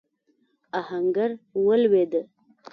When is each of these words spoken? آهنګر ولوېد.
آهنګر 0.79 1.31
ولوېد. 1.65 2.13